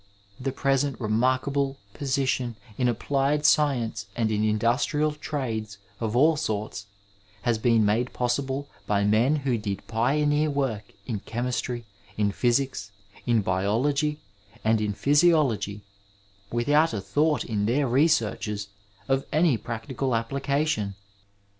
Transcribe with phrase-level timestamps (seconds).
[0.39, 6.87] The present remarkable position in appUed science and in industrial trades of all sorts
[7.43, 11.85] has been made possible by men who did pioneer work in chemistry,
[12.17, 12.91] in physics,
[13.27, 14.17] in biology,
[14.63, 15.83] and in physiology,
[16.51, 18.69] without a thought in their researches
[19.07, 20.95] of any practical application.